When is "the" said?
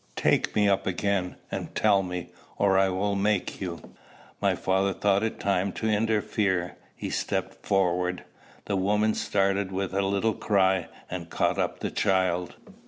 8.65-8.75, 11.81-11.91